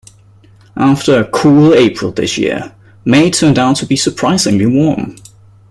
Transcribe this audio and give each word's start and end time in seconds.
After 0.77 1.19
a 1.19 1.29
cool 1.29 1.75
April 1.75 2.11
this 2.11 2.35
year, 2.35 2.73
May 3.05 3.29
turned 3.29 3.59
out 3.59 3.75
to 3.75 3.85
be 3.85 3.95
surprisingly 3.95 4.65
warm 4.65 5.17